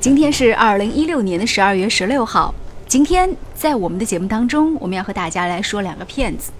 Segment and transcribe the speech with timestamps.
[0.00, 2.54] 今天是二零一六年的十二月十六号。
[2.88, 6.52] 今天在我们的节目当中，我们要和大家来说两个骗子。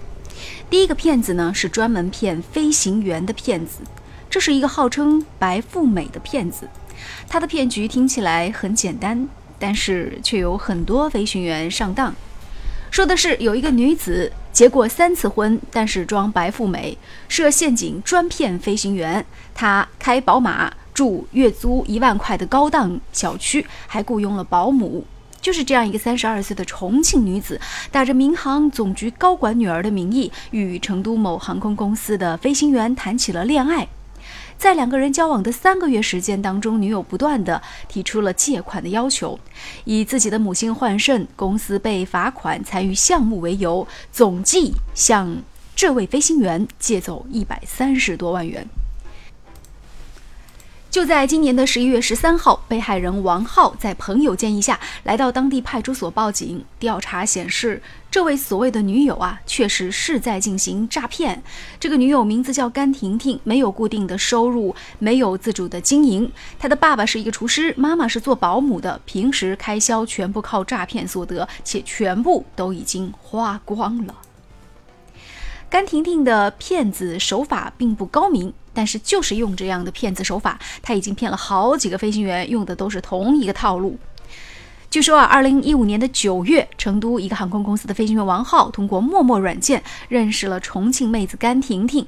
[0.69, 3.79] 第一个骗子呢是专门骗飞行员的骗子，
[4.29, 6.69] 这是一个号称白富美的骗子。
[7.27, 9.27] 他的骗局听起来很简单，
[9.57, 12.13] 但是却有很多飞行员上当。
[12.91, 16.95] 说的是有一个女子结过三次婚，但是装白富美，
[17.27, 19.25] 设陷阱专骗飞行员。
[19.55, 20.71] 她开宝马。
[21.01, 25.03] 住月租一万块的高档小区，还雇佣了保姆。
[25.41, 27.59] 就是这样一个三十二岁的重庆女子，
[27.91, 33.87] 打着民航总局高管女儿的名义，与成都某航空公司的飞行员谈起了恋爱。
[34.59, 39.39] 在两个人交往的三个月时间当中，女友不断的提出了借款的要求，
[39.85, 45.35] 以自己的母亲患肾、公司被罚款、参与项目为由，总计向
[45.75, 48.67] 这位飞行员借走一百三十多万元。
[50.91, 56.65] 就在今年的十一月十三号，被害人王浩在朋友建议下来到当地派出所报警。
[56.79, 61.41] 调查显示，这位所谓的女友啊，确实是在进行诈骗。
[61.79, 66.29] 这个女友名字叫甘婷婷，没有固定的收入，没有自主的经营。
[66.59, 74.13] 她的爸爸是一个厨师，妈妈是做保姆的，平时开销全部靠诈骗所得，且全部都已经花光了。
[75.69, 78.53] 甘婷婷的骗子手法并不高明。
[78.73, 83.97] 但是就是用这样的骗子手法，他已经骗了好几个飞行员，用的都是同一个套路。
[84.89, 92.05] 据说啊，二零一五年的九月，成都一个航空公司的飞行员王浩通过陌陌软件认识了重庆妹子甘婷婷。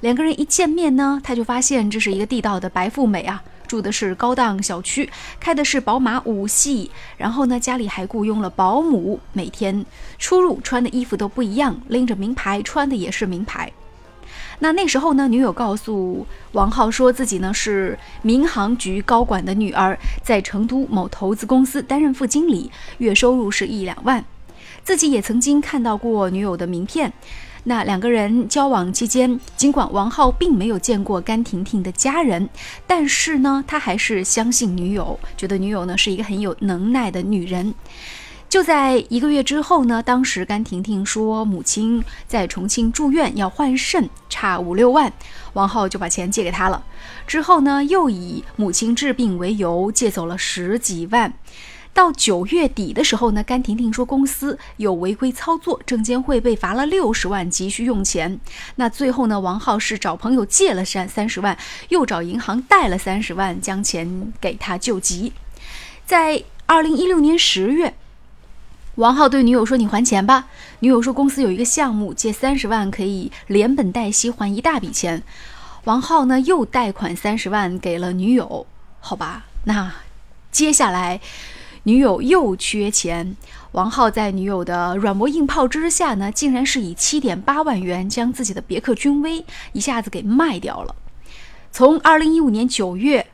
[0.00, 9.86] 两个人一见面呢，他就发现这是一个地道的白富美啊，住的是高档小区，开的是宝马五系，然后呢，家里还雇佣了保姆，每天
[10.18, 13.72] 出入穿的衣服都不一样，拎着名牌，穿的也是名牌。
[14.58, 24.24] 那那时候呢，女友告诉王浩说自己呢是民航局高管的女儿，在成都某投资公司担任副经理，月收入是一两万。
[24.82, 27.12] 自己也曾经看到过女友的名片。
[27.64, 32.48] 那两个人交往期间，尽管王浩并没有见过甘婷婷的家人，
[32.86, 37.74] 但是呢，他还是相信女友，觉得女友呢是一个很有能耐的女人。
[38.48, 45.12] 就在一个月之后呢，当时甘婷婷说母亲在重庆住院要换肾，差五六万，
[45.52, 46.82] 王浩就把钱借给她了。
[47.26, 51.34] 之后呢，又以母亲治病为由借走了十几万。
[51.92, 58.38] 到九月底的时候呢，甘婷婷说公司有违规操作，证监会被罚了六十万，急需用钱。
[58.76, 61.58] 那最后呢，王浩是找朋友借了三三十万，
[61.88, 65.32] 又找银行贷了三十万，将钱给他救急。
[66.06, 67.92] 在二零一六年十月。
[68.96, 70.46] 王浩对女友说：“你还钱吧。”
[70.80, 75.22] 女友说：“公司有一个项目，借三十万可以连本带息还一大笔钱。”
[75.84, 78.66] 王浩呢又贷款三十万给了女友。
[79.00, 79.92] 好吧，那
[80.50, 81.20] 接下来
[81.82, 83.36] 女友又缺钱，
[83.72, 90.96] 王浩在女友的软磨硬泡之下呢，竟然是以七点八万元将自己的别克君威一下子给卖掉了。
[91.70, 93.26] 从二零一五年九月。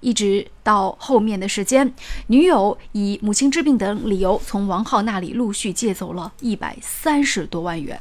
[0.00, 1.92] 一直到后面的时间，
[2.26, 7.98] 女友以母亲治病等理由，从王浩那里陆续借走了一百三十多万元。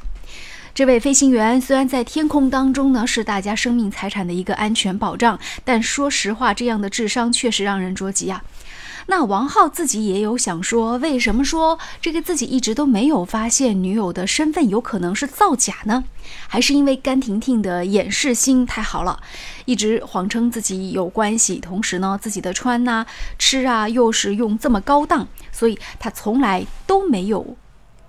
[0.73, 8.41] 这位飞行员虽然在天空当中呢是大家生命财产的一个安全保障，但说实话，这样的智商确实让人着急啊。
[9.09, 16.03] 那王浩自己也有想说，为什么说这个自己一直都没有发现女友的身份有可能是造假呢？
[16.47, 19.19] 还是因为甘婷婷的掩饰心太好了，
[19.65, 23.03] 一直谎称自己有关系，同时呢自己的穿呐、
[23.39, 27.57] 吃啊又是用这么高档，所以他从来都没有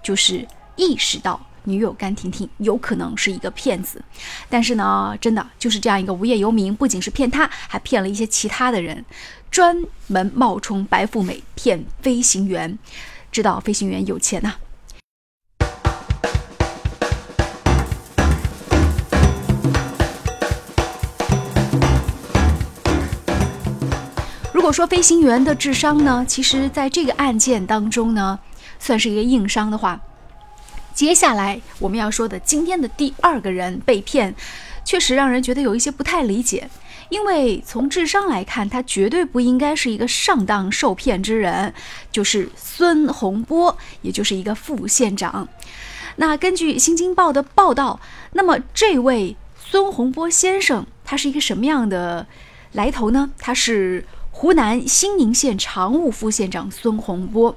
[0.02, 0.46] 就是
[0.76, 1.40] 意识到。
[1.64, 4.02] 女友甘婷婷有可能是一个骗子，
[4.48, 9.04] 但是呢，真的就是这样一个无业游民，不仅是骗他，还骗了一些其他的人，
[9.50, 12.78] 专门冒充白富美骗飞行员，
[13.32, 14.54] 知道飞行员有钱呐。
[24.52, 28.38] 如果说飞行员的智商呢，其实在这个案件当中呢，
[28.78, 30.00] 算是一个硬伤的话。
[30.94, 34.32] 接下来我们要说的今天的第二个人被骗，
[34.84, 36.70] 确实让人觉得有一些不太理解。
[37.10, 41.74] 因为从智商来看，他绝对不应该是一个上当受骗之人，
[42.10, 45.47] 就是孙洪波，也就是一个副县长。
[46.16, 48.01] 那根据《新京报》的报道，
[48.33, 52.27] 那么这位孙洪波先生，他是一个什么样的
[52.72, 53.30] 来头呢？
[53.39, 57.56] 他是湖南新宁县常务副县长孙洪波。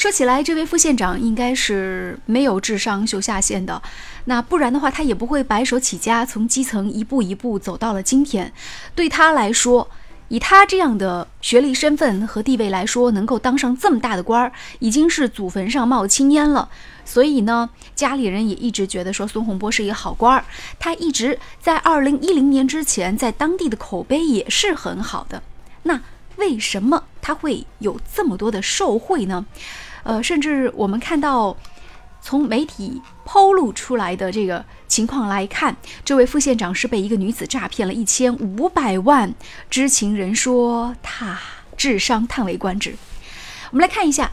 [0.00, 3.82] 说起来，这位副县长应该是没有智商秀下限的，
[4.24, 8.50] 那不然的话，他也不会白手起家，从基层一步一步走到了今天。
[8.94, 9.90] 对他来说，
[10.28, 16.70] 以他这样的学历、身份和地位来说，能够当上这么大的官儿，已经是祖坟上冒青烟了。
[17.04, 20.42] 所以呢，家里人也一直觉得说孙洪波是一个好官儿。
[20.78, 25.42] 他一直在二零一零年之前，在当地的口碑也是很好的。
[25.82, 26.00] 那
[26.36, 29.44] 为什么他会有这么多的受贿呢？
[30.02, 31.56] 呃，甚至我们看到。
[32.22, 35.74] 从媒体抛露出来的这个情况来看，
[36.04, 39.34] 这位副县长是被一个女子诈骗了一千五百万。
[39.70, 41.40] 知情人说他
[41.78, 42.94] 智商叹为观止。
[43.70, 44.30] 我们来看一下，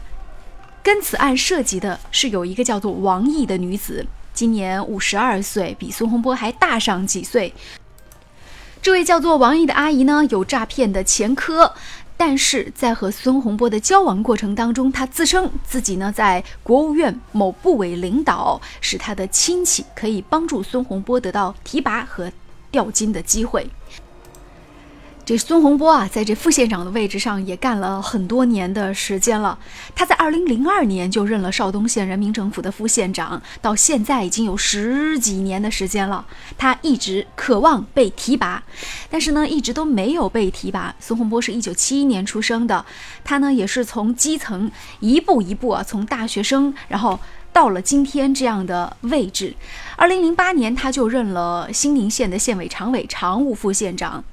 [0.82, 7.54] 跟此案涉及的是有一个叫做王毅的女子，今年五十二岁，比孙洪波还大上几岁。
[8.82, 11.74] 这位叫做王毅的阿姨呢，有诈骗的前科。
[12.18, 22.30] 但是在和孙洪波的交往过程当中，他自称自己呢在国务院某部委领导，使他的亲戚可以帮助孙洪波得到提拔和
[22.72, 23.70] 调金的机会。
[25.28, 29.58] 这孙洪波啊，在这副县长的位置上也干了很多年的时间了。
[29.94, 36.24] 他在二零零二年就任了邵东县人民政府的副县长，到现在已经有十几年的时间了。
[36.56, 38.62] 他一直渴望被提拔，
[39.10, 40.94] 但是呢，一直都没有被提拔。
[40.98, 42.86] 孙洪波是一九七一年出生的，
[43.22, 44.70] 他呢也是从基层
[45.00, 47.20] 一步一步啊，从大学生，然后
[47.52, 49.54] 到了今天这样的位置。
[49.94, 54.24] 二零零八年，他就任了新宁县的县委常委、常务副县长。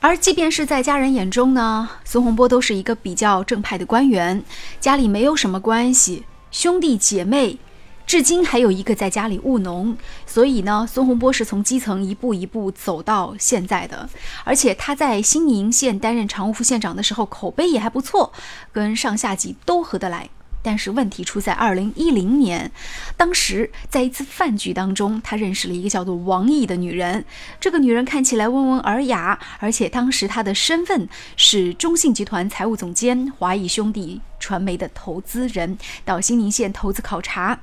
[0.00, 4.42] 而即便是在家人眼中呢，孙洪波都是一个比较正派的官员，
[4.78, 7.58] 家里没有什么关系，兄弟姐妹，
[8.06, 14.08] 至今还有一个在家里务农，所以呢，孙洪波是从基层一步一步走到现在的，
[14.44, 18.32] 而且他在新宁县担任常务副县长的时候，口碑也还不错，
[18.72, 20.30] 跟上下级都合得来。
[20.68, 22.70] 但是问题出在二零一零年，
[23.16, 27.24] 当时在一次饭局当中，他认识了一个叫做王毅的女人。
[27.58, 37.60] 这个女人看起来温文尔雅，而且当时她的身份是中信集团财务总监、华谊兄弟传媒的投资人，到新宁县投资考察。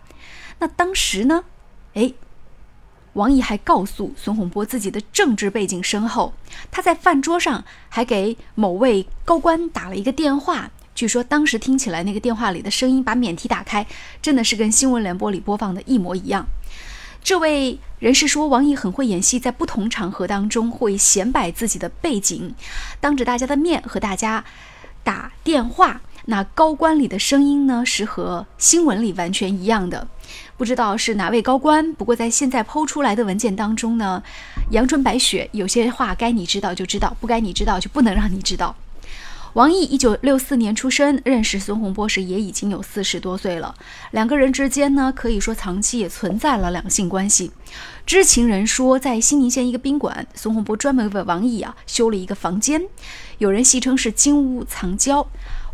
[0.58, 1.44] 那当时呢，
[1.94, 2.12] 哎，
[3.14, 6.34] 王毅还告诉孙洪波自己的政治背景深厚，
[6.72, 10.72] 他在饭桌上还给某位高官打了一个电话。
[10.96, 13.86] 据说当时听起来那个电话里的声音，把免提打开，
[14.22, 16.48] 真的是跟新闻联播里播放的一模一样。
[17.22, 22.56] 这位人士说，王毅很会演戏，在不同场合当中会显摆自己的背景，
[23.02, 24.46] 当着大家的面和大家
[25.04, 26.02] 打电话。
[26.28, 30.08] 那高官里的声音呢，是和新闻里完全一样的，
[30.56, 31.94] 不知道是哪位高官。
[31.94, 34.24] 不过在现在剖出来的文件当中呢，
[34.72, 38.76] 阳春白雪，有些话该你知道就知道，不该你知道就不能让你知道。
[39.56, 43.74] 王毅一九六四年出生，认识孙洪波时也已经有四十多岁了。
[44.12, 47.54] 两个人之间呢，可以说长期也存在了两性关系。
[48.06, 52.82] 知情人说，在新宁县一个宾馆，孙洪波专门为王毅啊修了一个房间，
[53.38, 55.26] 有人戏称是金屋藏娇。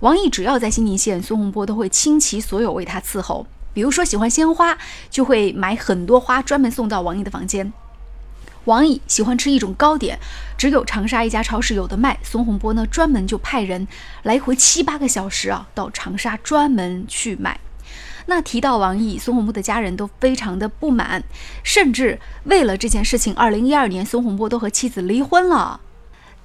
[0.02, 3.48] 王毅只要在新宁县，孙洪波都会倾其所有为他伺候。
[3.74, 4.78] 比如说喜欢鲜花，
[5.10, 7.74] 就会买很多花专门送到王毅的房间。
[8.66, 10.20] 王毅喜欢吃一种糕点，
[10.58, 12.20] 只有长沙一家超市有的卖。
[12.22, 13.88] 孙洪波呢，专门就派人
[14.24, 17.60] 来回七八个小时啊，到长沙专门去买。
[18.28, 21.24] 那提到王毅，孙洪波的家人都非常的不满，
[21.64, 25.82] 甚至为了这件事情，二零一二年孙洪波都和妻子离婚了。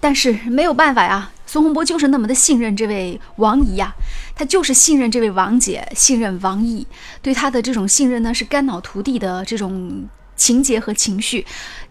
[0.00, 3.94] 但是没有办法呀，孙洪波就是那么的信任这位王姨呀，
[4.34, 6.86] 他就是信任这位王姐，信任王毅，
[7.20, 10.08] 对他的这种信任呢，是肝脑涂地的这种。
[10.36, 11.44] 情节和情绪，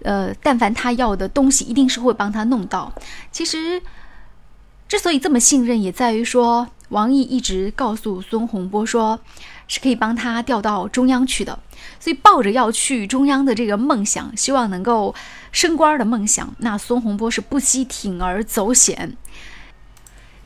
[0.03, 2.93] 呃，但凡他要的东西，一定是会帮他弄到。
[3.31, 3.81] 其实，
[4.87, 9.19] 之所以这么信任，也在于说，王毅一直告诉孙洪波说，
[9.67, 11.59] 是可以帮他调到中央去的。
[11.99, 15.13] 所以，抱着要去中央的这个梦想，希望能够
[15.51, 19.17] 升官的梦想，那孙洪波是不惜铤而走险。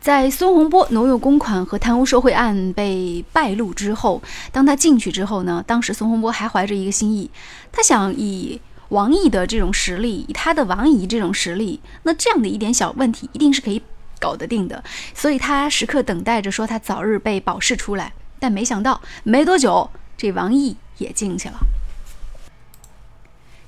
[0.01, 5.63] 在孙洪波挪用公款和贪污受贿案被败露之后，当他进去之后呢？
[5.67, 7.29] 当时孙洪波还怀着一个心意，
[7.71, 13.81] 他想以王毅的这种实力，以他的王姨这种实力，那这样的一点小问题一定是可以
[14.19, 14.81] 搞得定的。
[15.13, 18.13] 所以他时刻等待着说他早日被保释出来。
[18.39, 21.57] 但没想到没多久，这王毅也进去了。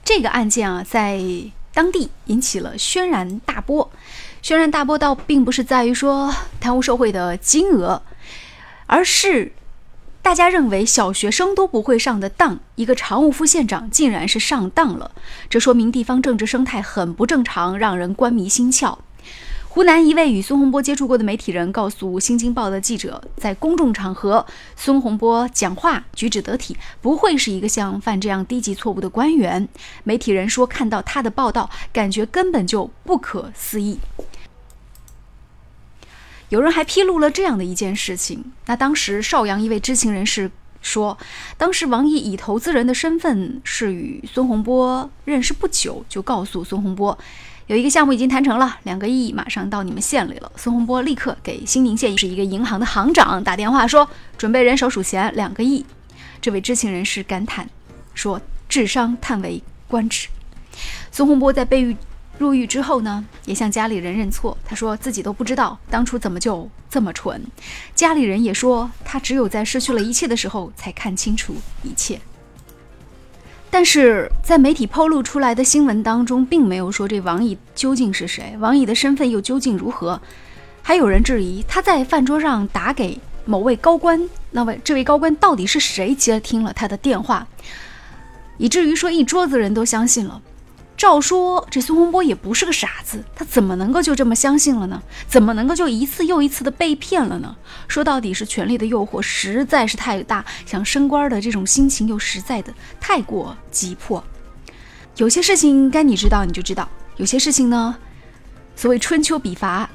[0.05, 1.21] 这个案件啊，在
[1.73, 3.91] 当地引起了轩然大波。
[4.41, 8.01] 轩然大波倒并不是在于说贪污受贿的金额，
[8.88, 9.53] 而是
[10.24, 15.12] 大家认为小学生都不会上的当，一个常务副县长竟然是上当了，
[15.48, 18.98] 这说明地方政治生态很不正常，让人官迷心窍。
[19.74, 24.45] 湖南一位与孙洪波接触过的媒体人告诉《新京报》的记者，在公众场合，
[24.75, 29.69] 孙洪波讲话举止得体，不会是一个像犯这样低级错误的官员。
[30.03, 33.98] 媒体人说，看到他的报道，感觉根本就不可思议。
[36.51, 41.17] 有人还披露了这样的一件事情：那当时邵阳一位知情人士说，
[41.58, 47.17] 当时王毅以投资人的身份是与孙洪波认识不久，就告诉孙洪波。
[47.67, 50.51] 有一个项目已经谈成了，两个亿马上到你们县里了。
[50.58, 54.05] 孙洪波立刻给新宁县是一个银行的行长打电话说，
[54.38, 55.86] 准备人手数钱，两个亿。
[56.41, 57.70] 这位知情人士感叹
[58.13, 60.27] 说：“智商叹为观止。”
[61.13, 61.96] 孙洪波在被狱
[62.41, 67.39] 入狱之后呢，也向家里人认错，他说自己都不知道当初怎么就这么蠢。
[67.93, 72.19] 家里人也说，他只有在失去了一切的时候才看清楚一切。
[73.69, 80.19] 但是在媒体抛露出来的新闻当中，并没有说这王毅究竟是谁，王毅的身份又究竟如何？
[80.81, 87.45] 还有人质疑他在饭桌上打给某位高官，那位这位高官到底是谁接听了他的电话，
[88.57, 90.41] 以至于说一桌子人都相信了。
[91.01, 95.01] 照说这孙洪波也不是个傻子，他怎么能够就这么相信了呢？
[95.27, 97.55] 怎么能够就一次又一次的被骗了呢？
[97.88, 104.24] 说到底是权力的诱惑实在是太大，想升官的这种心情又实在的太过急迫。
[105.17, 107.98] 有些事情该你知道你就知道，有些事情呢，
[108.75, 109.89] 所谓春秋笔法，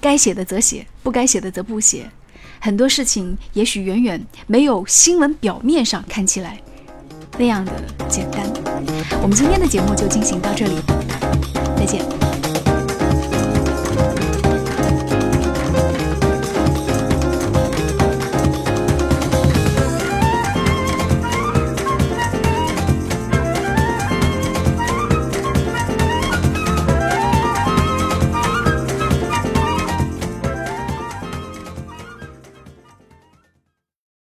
[0.00, 2.10] 该写的则写，不该写的则不写。
[2.58, 6.58] 很多事情也许远远没有新闻表面上看起来。
[7.40, 7.72] 那样的
[8.06, 8.44] 简单，
[9.22, 10.74] 我们今天的节目就进行到这里，
[11.74, 12.19] 再见。